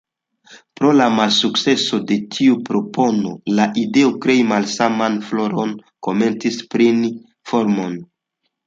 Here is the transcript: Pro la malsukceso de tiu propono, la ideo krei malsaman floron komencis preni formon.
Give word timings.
Pro 0.77 0.93
la 0.99 1.05
malsukceso 1.17 1.99
de 2.13 2.17
tiu 2.37 2.57
propono, 2.71 3.35
la 3.61 3.69
ideo 3.85 4.11
krei 4.25 4.41
malsaman 4.55 5.23
floron 5.29 5.79
komencis 6.09 6.61
preni 6.75 7.15
formon. 7.53 8.01